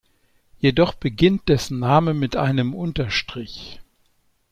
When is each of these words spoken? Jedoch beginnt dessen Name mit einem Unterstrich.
Jedoch 0.57 0.95
beginnt 0.95 1.47
dessen 1.47 1.77
Name 1.77 2.15
mit 2.15 2.35
einem 2.35 2.73
Unterstrich. 2.73 3.81